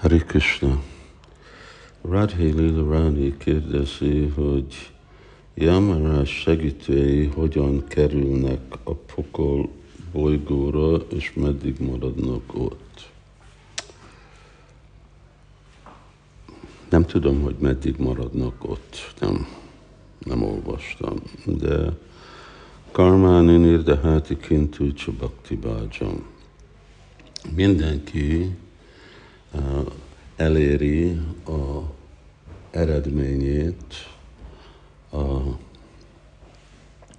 [0.00, 0.82] Hare Krishna.
[2.02, 4.92] Radhe Lila Rani kérdezi, hogy
[5.54, 9.68] Yamarás segítői hogyan kerülnek a pokol
[10.12, 13.10] bolygóra, és meddig maradnak ott.
[16.90, 19.46] Nem tudom, hogy meddig maradnak ott, nem,
[20.18, 21.96] nem olvastam, de
[22.90, 26.26] Karmáni Nirdeháti Kintu Csabakti Bájam.
[27.54, 28.50] Mindenki
[30.36, 31.82] eléri a
[32.70, 34.08] eredményét,
[35.10, 35.18] a,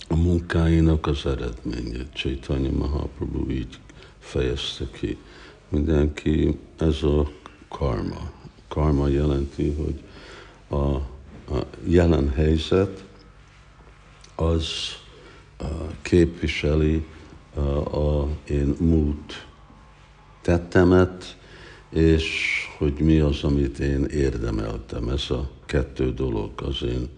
[0.07, 2.13] a munkáinak az eredményét.
[2.13, 3.79] Chaitanya Mahaprabhu így
[4.19, 5.17] fejezte ki.
[5.69, 7.31] Mindenki, ez a
[7.67, 8.31] karma.
[8.67, 10.03] Karma jelenti, hogy
[10.67, 10.95] a,
[11.55, 13.03] a jelen helyzet
[14.35, 14.65] az
[15.57, 15.65] a,
[16.01, 17.05] képviseli
[17.53, 17.59] a,
[18.19, 19.47] a én múlt
[20.41, 21.37] tettemet,
[21.91, 25.09] és hogy mi az, amit én érdemeltem.
[25.09, 27.09] Ez a kettő dolog az én,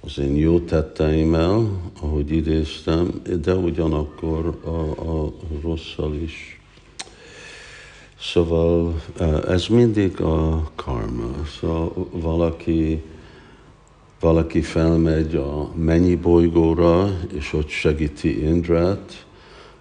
[0.00, 6.60] az én jó tetteimmel, ahogy idéztem, de ugyanakkor a, a rosszal is.
[8.20, 11.44] Szóval e, ez mindig a karma.
[11.60, 13.02] Szóval valaki,
[14.20, 19.26] valaki felmegy a mennyi bolygóra, és ott segíti Indrát,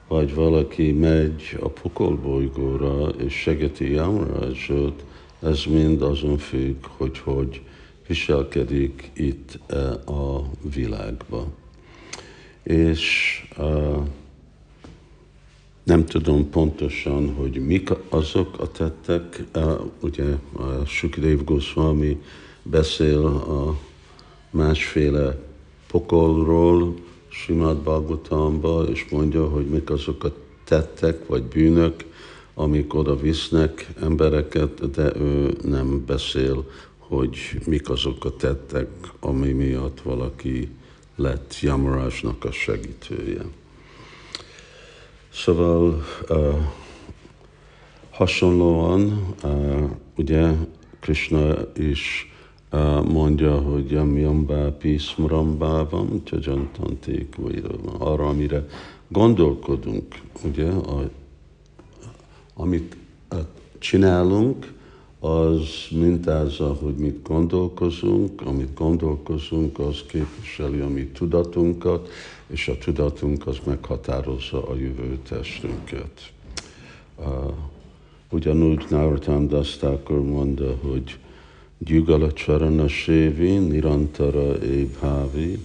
[0.07, 5.03] vagy valaki megy a pokolbolygóra és segíti Yamrajot,
[5.39, 7.61] ez mind azon függ, hogy hogy
[8.07, 9.59] viselkedik itt
[10.05, 10.41] a
[10.73, 11.47] világba.
[12.63, 13.97] És uh,
[15.83, 19.43] nem tudom pontosan, hogy mik azok a tettek.
[19.55, 22.21] Uh, ugye uh, Sukidev Goswami
[22.63, 23.77] beszél a
[24.49, 25.39] másféle
[25.87, 26.95] pokolról,
[27.29, 30.33] Simát Bhagavatamba, és mondja, hogy mik azok a
[30.63, 32.05] tettek vagy bűnök,
[32.53, 36.65] amik oda visznek embereket, de ő nem beszél,
[36.97, 38.87] hogy mik azok a tettek,
[39.19, 40.69] ami miatt valaki
[41.15, 43.41] lett Yamarásnak a segítője.
[45.29, 46.55] Szóval uh,
[48.09, 50.51] hasonlóan, uh, ugye
[50.99, 52.31] Krishna is
[53.07, 57.63] mondja, hogy yam yamba pismrambávam, csajantanték, vagy
[57.97, 58.67] arra, amire
[59.07, 61.09] gondolkodunk, ugye, a,
[62.53, 62.97] amit
[63.79, 64.75] csinálunk,
[65.19, 72.09] az mintázza, hogy mit gondolkozunk, amit gondolkozunk, az képviseli a mi tudatunkat,
[72.47, 76.31] és a tudatunk az meghatározza a jövő testünket.
[77.15, 77.53] Uh,
[78.29, 81.17] ugyanúgy Narottam Dastakor mondta, hogy
[81.79, 85.57] Gyugala Charana Sévi Nirantara Ébhávi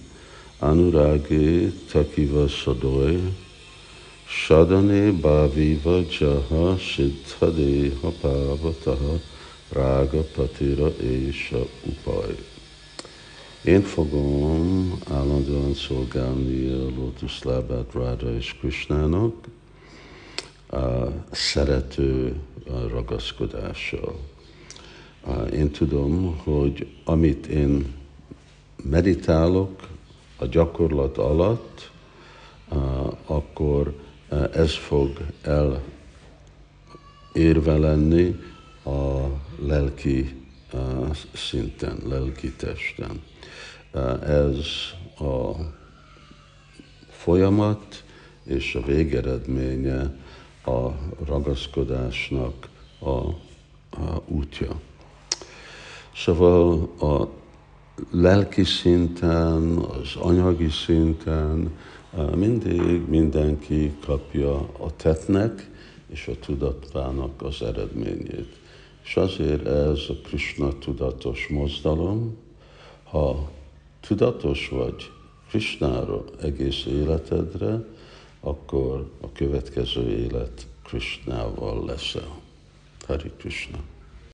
[0.59, 3.19] Anurage Takiva Sadoy
[4.27, 9.19] Sadane Bhaviva Jaha Siddhadeha Pavataha
[9.69, 12.35] Rága Patira Ésa Upaj.
[13.63, 19.35] Én fogom állandóan szolgálni a lótuszlábát Ráda és Krisnának
[20.69, 22.35] a szerető
[22.89, 24.32] ragaszkodással.
[25.53, 27.93] Én tudom, hogy amit én
[28.83, 29.87] meditálok
[30.37, 31.91] a gyakorlat alatt,
[33.25, 33.99] akkor
[34.53, 35.09] ez fog
[35.41, 35.81] el
[37.33, 38.35] érve lenni
[38.85, 39.25] a
[39.59, 40.35] lelki
[41.33, 43.21] szinten, lelki testen.
[44.23, 44.57] Ez
[45.19, 45.51] a
[47.09, 48.03] folyamat
[48.43, 50.15] és a végeredménye
[50.65, 50.89] a
[51.25, 52.69] ragaszkodásnak
[52.99, 54.79] a, a útja.
[56.15, 57.27] Szóval a
[58.11, 61.71] lelki szinten, az anyagi szinten
[62.35, 65.69] mindig mindenki kapja a tetnek
[66.07, 68.59] és a tudatának az eredményét.
[69.03, 72.37] És azért ez a Krishna tudatos mozdalom,
[73.03, 73.49] ha
[73.99, 75.11] tudatos vagy
[75.49, 77.85] Krishnára egész életedre,
[78.39, 82.39] akkor a következő élet Krishnával leszel.
[83.07, 83.77] Hari Krishna.